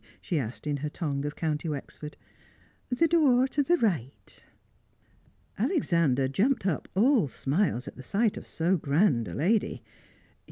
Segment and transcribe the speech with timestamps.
[0.19, 2.17] she asked, in her tongue of County Wexford.
[2.89, 4.43] "The door to the right."
[5.59, 9.83] Alexander jumped up, all smiles at the sight of so grand a lady.